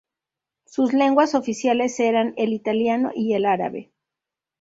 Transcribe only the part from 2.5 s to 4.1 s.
italiano y el árabe.